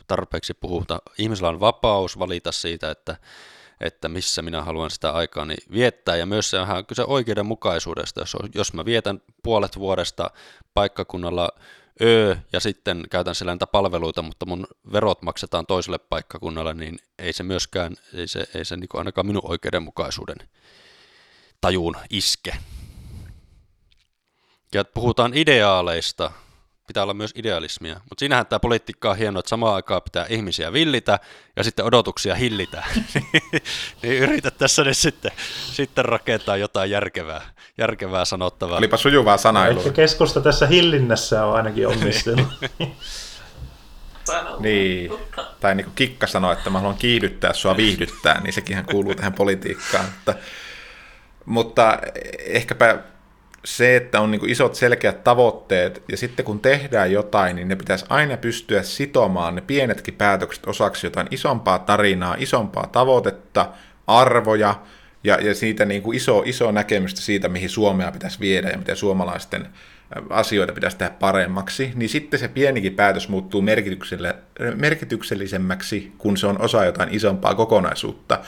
[0.06, 0.98] tarpeeksi puhuta.
[1.18, 3.16] Ihmisellä on vapaus valita siitä, että,
[3.80, 8.36] että missä minä haluan sitä aikaa niin viettää, ja myös se on kyse oikeudenmukaisuudesta, jos,
[8.54, 10.30] jos mä vietän puolet vuodesta
[10.74, 11.48] paikkakunnalla
[12.00, 17.32] öö, ja sitten käytän siellä niitä palveluita, mutta mun verot maksetaan toiselle paikkakunnalle, niin ei
[17.32, 20.36] se myöskään, ei se, ei se niin ainakaan minun oikeudenmukaisuuden
[21.60, 22.56] tajuun iske.
[24.74, 26.32] Ja puhutaan ideaaleista,
[26.92, 27.94] pitää olla myös idealismia.
[27.94, 31.18] Mutta siinähän tämä politiikka on hienoa, että samaan aikaan pitää ihmisiä villitä
[31.56, 32.84] ja sitten odotuksia hillitä.
[34.02, 35.32] niin yritä tässä nyt sitten,
[35.72, 37.42] sitten rakentaa jotain järkevää,
[37.78, 38.78] järkevää sanottavaa.
[38.78, 39.82] Olipa sujuvaa sanailua.
[39.82, 42.48] Ehkä keskusta tässä hillinnässä on ainakin onnistunut.
[44.58, 45.12] niin,
[45.60, 49.32] tai niin kuin Kikka sanoi, että mä haluan kiihdyttää sua viihdyttää, niin sekin kuuluu tähän
[49.32, 50.04] politiikkaan.
[50.04, 50.34] Mutta
[51.44, 51.98] mutta
[52.38, 52.98] ehkäpä
[53.64, 58.04] se, että on niin isot selkeät tavoitteet, ja sitten kun tehdään jotain, niin ne pitäisi
[58.08, 63.68] aina pystyä sitomaan ne pienetkin päätökset osaksi jotain isompaa tarinaa, isompaa tavoitetta,
[64.06, 64.74] arvoja,
[65.24, 68.96] ja, ja siitä niin kuin iso, iso näkemystä siitä, mihin Suomea pitäisi viedä ja miten
[68.96, 69.68] suomalaisten
[70.30, 73.62] asioita pitäisi tehdä paremmaksi, niin sitten se pienikin päätös muuttuu
[74.76, 78.40] merkityksellisemmäksi, kun se on osa jotain isompaa kokonaisuutta.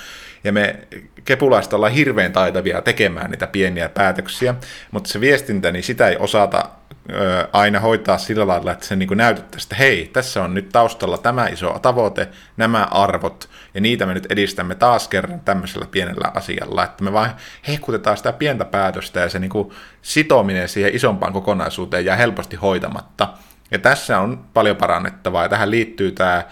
[0.45, 0.79] Ja me
[1.25, 4.55] kepulaista ollaan hirveän taitavia tekemään niitä pieniä päätöksiä,
[4.91, 6.69] mutta se viestintä, niin sitä ei osata
[7.11, 11.19] ö, aina hoitaa sillä lailla, että se niin näytettäisiin, että hei, tässä on nyt taustalla
[11.19, 16.85] tämä iso tavoite, nämä arvot, ja niitä me nyt edistämme taas kerran tämmöisellä pienellä asialla,
[16.85, 17.31] että me vain
[17.69, 19.71] hehkutetaan sitä pientä päätöstä, ja se niin kuin
[20.03, 23.29] sitominen siihen isompaan kokonaisuuteen jää helposti hoitamatta.
[23.71, 26.43] Ja tässä on paljon parannettavaa, ja tähän liittyy tämä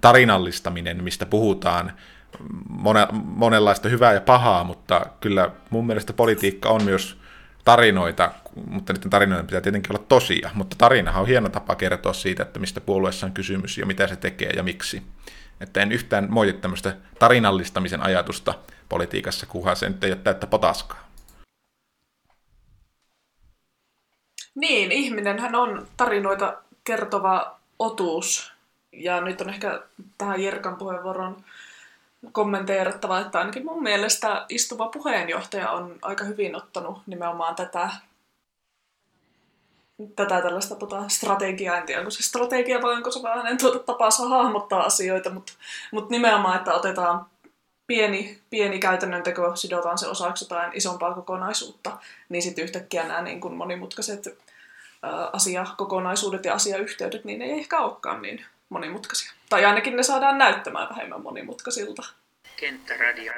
[0.00, 1.92] tarinallistaminen, mistä puhutaan,
[3.24, 7.20] monenlaista hyvää ja pahaa, mutta kyllä mun mielestä politiikka on myös
[7.64, 8.32] tarinoita,
[8.66, 10.50] mutta niiden tarinoiden pitää tietenkin olla tosia.
[10.54, 14.16] Mutta tarinahan on hieno tapa kertoa siitä, että mistä puolueessa on kysymys ja mitä se
[14.16, 15.02] tekee ja miksi.
[15.60, 18.54] Että en yhtään moiti tämmöistä tarinallistamisen ajatusta
[18.88, 21.10] politiikassa, kunhan se nyt ei ole täyttä potaskaa.
[24.54, 28.52] Niin, ihminenhän on tarinoita kertova otuus.
[28.92, 29.82] Ja nyt on ehkä
[30.18, 31.44] tähän Jerkan puheenvuoron
[32.32, 37.90] kommenteerattava, että ainakin mun mielestä istuva puheenjohtaja on aika hyvin ottanut nimenomaan tätä,
[40.16, 44.28] tätä tällaista tota, strategiaa, en tiedä onko se strategia vai onko se hänen tuota tapansa
[44.28, 45.52] hahmottaa asioita, mutta,
[45.92, 47.26] mutta nimenomaan, että otetaan
[47.86, 53.40] pieni, pieni käytännön teko, sidotaan se osaksi jotain isompaa kokonaisuutta, niin sitten yhtäkkiä nämä niin
[53.40, 54.38] kuin monimutkaiset
[55.32, 59.32] asiakokonaisuudet ja asiayhteydet, niin ei ehkä olekaan niin monimutkaisia.
[59.48, 62.02] Tai ainakin ne saadaan näyttämään vähemmän monimutkaisilta.
[62.56, 63.32] Kenttäradio.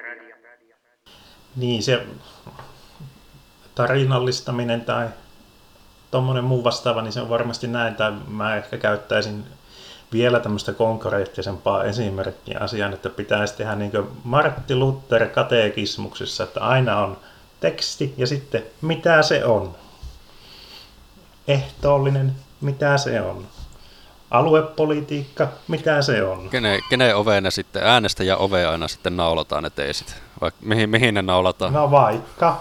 [1.56, 2.06] Niin, se
[3.74, 5.08] tarinallistaminen tai
[6.10, 9.44] tuommoinen muu vastaava, niin se on varmasti näin, tai mä ehkä käyttäisin
[10.12, 16.98] vielä tämmöistä konkreettisempaa esimerkkiä asiaan, että pitäisi tehdä niin kuin Martti Luther katekismuksessa, että aina
[16.98, 17.18] on
[17.60, 19.76] teksti ja sitten mitä se on.
[21.48, 23.46] Ehtoollinen, mitä se on.
[24.32, 26.50] Aluepolitiikka, mitä se on.
[26.50, 30.14] Kenen, kenen oveen ne sitten äänestäjä ovea aina sitten naulataan ne teesit?
[30.40, 31.72] Vai mihin, mihin ne naulataan?
[31.72, 32.60] No vaikka.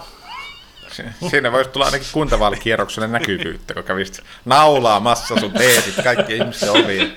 [1.29, 7.13] Siinä voisi tulla ainakin kuntavaalikierrokselle näkyvyyttä, kun kävisit naulaamassa sun teesit kaikki ihmisten oviin.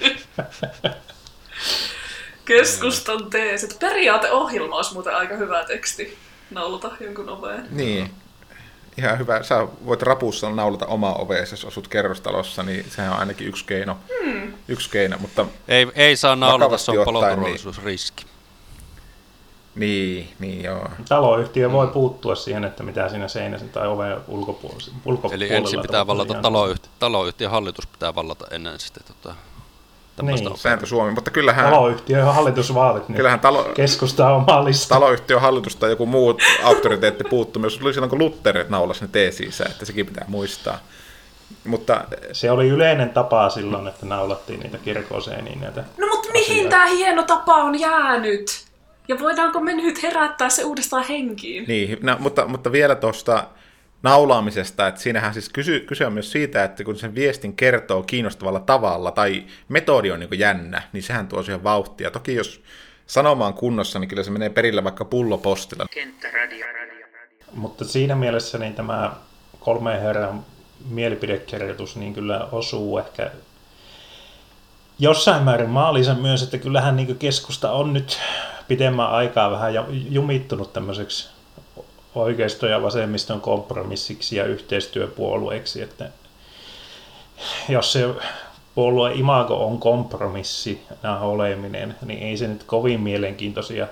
[2.45, 3.79] Keskustan teesit.
[3.79, 6.19] Periaateohjelma olisi muuten aika hyvä teksti
[6.51, 7.67] naulata jonkun oveen.
[7.71, 8.11] Niin.
[8.99, 9.43] Ihan hyvä.
[9.43, 13.97] Sä voit rapussa naulata omaa oveesi, jos asut kerrostalossa, niin sehän on ainakin yksi keino.
[14.25, 14.55] Hmm.
[14.69, 18.25] Yksi keino, mutta Ei, ei saa naulata, se on ottaen, paloturvallisuusriski.
[19.75, 20.89] niin, niin joo.
[21.09, 26.07] Taloyhtiö voi puuttua siihen, että mitä siinä seinässä tai oven ulkopuolella, ulkopuolella Eli ensin pitää
[26.07, 29.35] vallata taloyhtiö, taloyhtiön hallitus pitää vallata ennen sitten tota,
[30.17, 30.59] tämmöistä Niin.
[30.59, 34.95] Sääntö Suomi, mutta kyllähän, Taloyhtiö ja hallitusvaalit, niin kyllähän talo, keskusta on oma lista.
[34.95, 37.61] taloyhtiön hallitus tai joku muu auktoriteetti puuttuu.
[37.61, 40.79] Myös tuli silloin, kun Luther naulasi ne teesiinsä, että sekin pitää muistaa.
[41.65, 45.85] Mutta Se oli yleinen tapa silloin, että naulattiin niitä kirkoseeniin näitä.
[45.99, 48.65] No mutta mihin tämä hieno tapa on jäänyt?
[49.09, 51.65] Ja voidaanko me nyt herättää se uudestaan henkiin?
[51.69, 53.45] Niin, no, mutta, mutta vielä tuosta
[54.05, 58.61] naulaamisesta, että siinähän siis kysy, kyse on myös siitä, että kun sen viestin kertoo kiinnostavalla
[58.61, 62.11] tavalla tai metodi on niin jännä, niin sehän tuo siihen vauhtia.
[62.11, 62.63] Toki jos
[63.07, 65.87] sanoma on kunnossa, niin kyllä se menee perille vaikka pullopostilla.
[65.91, 66.67] Kenttäradio.
[67.55, 69.13] Mutta siinä mielessä niin tämä
[69.61, 70.45] kolmeen herran
[70.89, 73.31] mielipidekirjoitus niin kyllä osuu ehkä
[74.99, 78.19] jossain määrin maaliinsa myös, että kyllähän niin keskusta on nyt
[78.69, 81.34] pitemmän aikaa vähän jumittunut tämmöiseksi
[82.15, 86.11] oikeisto- ja vasemmiston kompromissiksi ja yhteistyöpuolueeksi, että
[87.69, 88.15] jos se
[88.75, 90.81] puolue imago on kompromissi
[91.21, 93.89] oleminen, niin ei se nyt kovin mielenkiintoisia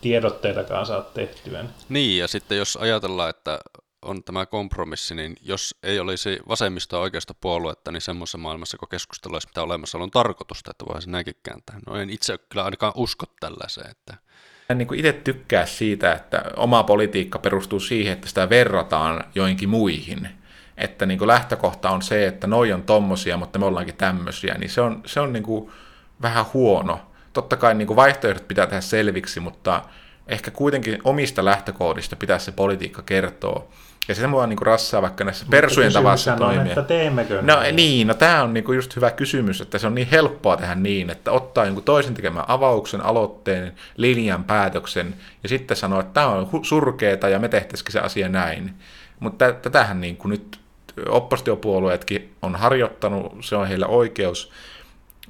[0.00, 1.64] tiedotteitakaan saa tehtyä.
[1.88, 3.58] Niin, ja sitten jos ajatellaan, että
[4.02, 9.34] on tämä kompromissi, niin jos ei olisi vasemmista oikeasta puoluetta, niin semmoisessa maailmassa, kun keskustelu
[9.34, 11.80] olisi mitä olemassa on tarkoitusta, että voisi näinkin kääntää.
[11.86, 14.14] No en itse kyllä ainakaan usko tällaiseen, että
[14.70, 20.28] En niin itse tykkää siitä, että oma politiikka perustuu siihen, että sitä verrataan joinkin muihin.
[20.76, 24.70] Että niin kuin lähtökohta on se, että noi on tommosia, mutta me ollaankin tämmöisiä, niin
[24.70, 25.70] se on, se on niin kuin
[26.22, 27.00] vähän huono.
[27.32, 29.82] Totta kai niin kuin vaihtoehdot pitää tehdä selviksi, mutta
[30.28, 33.66] ehkä kuitenkin omista lähtökohdista pitää se politiikka kertoa.
[34.08, 36.62] Ja se mua niin kuin rassaa vaikka näissä persujen tavassa on, toimia.
[36.62, 37.76] että teemmekö No näin?
[37.76, 41.10] niin, no tämä on niinku just hyvä kysymys, että se on niin helppoa tehdä niin,
[41.10, 46.48] että ottaa jonkun toisen tekemään avauksen, aloitteen, linjan, päätöksen ja sitten sanoa, että tämä on
[46.62, 48.74] surkeeta ja me tehtäisikin se asia näin.
[49.20, 50.60] Mutta tä- tätähän niin kuin nyt
[51.08, 54.52] oppositiopuolueetkin on harjoittanut, se on heillä oikeus,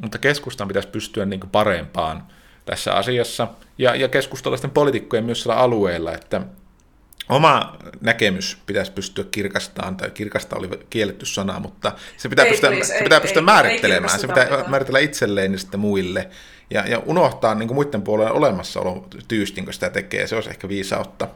[0.02, 2.22] mutta keskustan pitäisi pystyä niin kuin parempaan
[2.68, 6.40] tässä asiassa ja, ja keskustalaisten poliitikkojen myös siellä alueella, että
[7.28, 12.70] oma näkemys pitäisi pystyä kirkastamaan, tai kirkasta oli kielletty sana, mutta se pitää Ei, pystyä,
[12.70, 14.70] please, se ei, pitää ei, pystyä ei määrittelemään, se kirkasteta pitää mitään.
[14.70, 16.28] määritellä itselleen ja sitten muille,
[16.70, 20.68] ja, ja unohtaa niin kuin muiden puolueen olemassaolo tyystin, kun sitä tekee, se olisi ehkä
[20.68, 21.28] viisautta.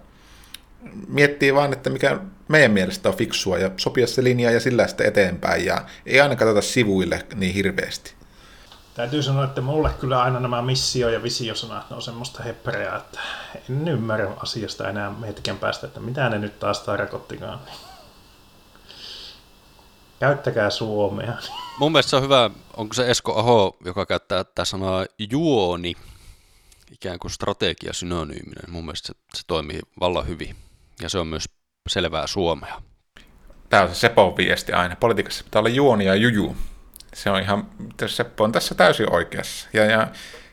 [1.09, 2.19] Miettii vaan, että mikä
[2.49, 6.37] meidän mielestä on fiksua, ja sopia se linja ja sillä sitten eteenpäin, ja ei aina
[6.37, 8.15] katsota sivuille niin hirveästi.
[8.95, 13.21] Täytyy sanoa, että mulle kyllä aina nämä missio- ja visiosanat on semmoista heppereä, että
[13.71, 17.61] en ymmärrä asiasta enää hetken päästä, että mitä ne nyt taas tarkoittikaan.
[20.21, 21.33] Käyttäkää suomea.
[21.79, 25.95] mun mielestä se on hyvä, onko se Esko Aho, joka käyttää tätä sanaa juoni,
[26.93, 28.63] ikään kuin strategiasynonyyminä.
[28.69, 30.57] Mun mielestä se, se toimii vallan hyvin,
[31.01, 31.45] ja se on myös
[31.89, 32.83] selvää suomea.
[33.69, 34.97] tämä on se Sepon viesti aina.
[34.97, 36.57] Politiikassa pitää olla juoni ja juju.
[37.15, 37.67] Se on ihan,
[38.07, 39.69] Seppo on tässä täysin oikeassa.
[39.73, 40.09] Ja, ja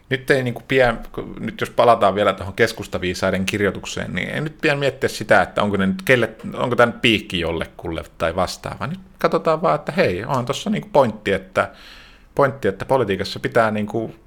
[0.09, 0.99] nyt ei niin kuin pian,
[1.39, 5.77] nyt jos palataan vielä tuohon keskustaviisaiden kirjoitukseen, niin ei nyt pian miettiä sitä, että onko,
[5.77, 8.87] ne nyt, kelle, onko tämä nyt piikki jollekulle tai vastaava.
[8.87, 11.71] Nyt katsotaan vaan, että hei, on tuossa niin pointti, että,
[12.35, 14.19] pointti, että politiikassa pitää niin kuin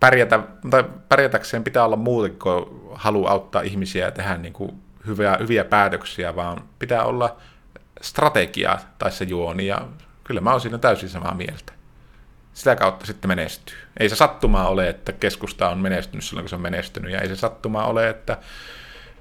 [0.00, 4.70] pärjätä, tai pärjätäkseen pitää olla muuten kuin halu auttaa ihmisiä ja tehdä niin kuin
[5.06, 7.36] hyviä, hyviä päätöksiä, vaan pitää olla
[8.00, 9.88] strategia tai se juoni, ja
[10.30, 11.72] kyllä mä oon siinä täysin samaa mieltä.
[12.54, 13.76] Sitä kautta sitten menestyy.
[14.00, 17.28] Ei se sattumaa ole, että keskusta on menestynyt silloin, kun se on menestynyt, ja ei
[17.28, 18.38] se sattumaa ole, että,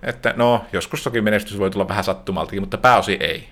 [0.04, 3.50] että no, joskus toki menestys voi tulla vähän sattumaltakin, mutta pääosi ei.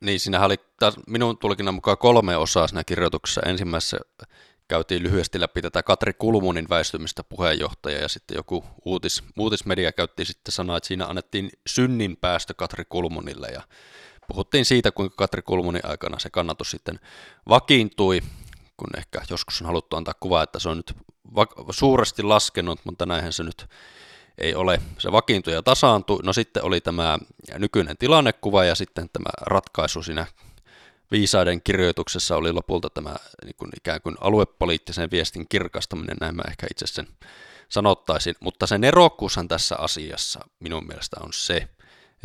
[0.00, 3.40] Niin, siinä oli taas minun tulkinnan mukaan kolme osaa siinä kirjoituksessa.
[3.46, 3.98] Ensimmäisessä
[4.68, 10.52] käytiin lyhyesti läpi tätä Katri Kulmunin väistymistä puheenjohtaja ja sitten joku uutis, uutismedia käytti sitten
[10.52, 13.62] sanaa, että siinä annettiin synnin päästö Katri Kulmunille ja
[14.28, 17.00] puhuttiin siitä, kuinka Katri Kulmunin aikana se kannatus sitten
[17.48, 18.20] vakiintui,
[18.76, 20.96] kun ehkä joskus on haluttu antaa kuva, että se on nyt
[21.34, 23.66] va- suuresti laskenut, mutta näinhän se nyt
[24.38, 24.80] ei ole.
[24.98, 26.20] Se vakiintui ja tasaantui.
[26.22, 27.18] No sitten oli tämä
[27.58, 30.26] nykyinen tilannekuva ja sitten tämä ratkaisu siinä
[31.10, 36.66] viisaiden kirjoituksessa oli lopulta tämä niin kuin ikään kuin aluepoliittisen viestin kirkastaminen, näin mä ehkä
[36.70, 37.08] itse sen
[37.68, 41.68] sanottaisin, mutta se nerokkuushan tässä asiassa minun mielestä on se,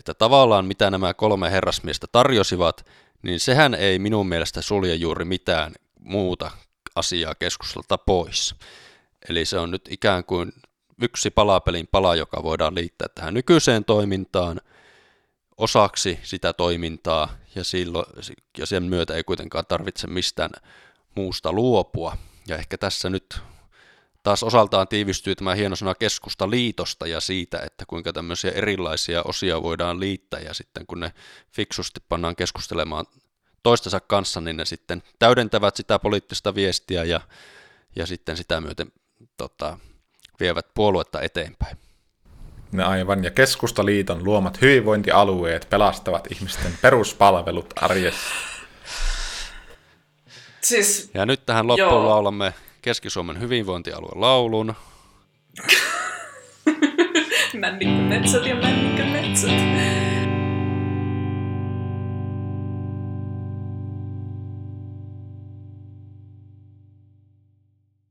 [0.02, 2.86] että tavallaan mitä nämä kolme herrasmiestä tarjosivat,
[3.22, 6.52] niin sehän ei minun mielestä sulje juuri mitään muuta
[6.96, 8.56] asiaa keskustelta pois.
[9.30, 10.54] Eli se on nyt ikään kuin
[11.02, 14.62] yksi palapelin pala, joka voidaan liittää tähän nykyiseen toimintaan,
[15.58, 18.06] osaksi sitä toimintaa, ja, silloin,
[18.58, 20.52] ja sen myötä ei kuitenkaan tarvitse mistään
[21.16, 22.18] muusta luopua.
[22.48, 23.42] Ja ehkä tässä nyt
[24.24, 29.64] taas osaltaan tiivistyy tämä hieno sana keskusta liitosta ja siitä, että kuinka tämmöisiä erilaisia osia
[29.64, 31.14] voidaan liittää ja sitten kun ne
[31.52, 33.06] fiksusti pannaan keskustelemaan
[33.64, 37.22] toistensa kanssa, niin ne sitten täydentävät sitä poliittista viestiä ja,
[37.96, 38.92] ja sitten sitä myöten
[39.38, 39.78] tota,
[40.40, 41.78] vievät puoluetta eteenpäin.
[42.72, 48.34] Ne aivan, ja Keskustaliiton luomat hyvinvointialueet pelastavat ihmisten peruspalvelut arjessa.
[50.62, 52.10] Siis, Ja nyt tähän loppuun Joo.
[52.10, 54.76] laulamme Keski-Suomen hyvinvointialueen laulun.
[57.60, 60.11] männikkö metsät ja männikkö metsät.